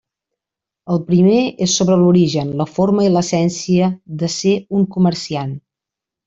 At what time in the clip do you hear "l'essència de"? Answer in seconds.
3.13-4.31